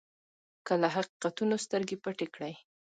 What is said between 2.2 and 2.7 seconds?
کړئ.